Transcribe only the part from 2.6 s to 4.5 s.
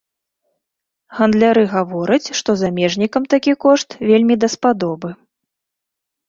замежнікам такі кошт вельмі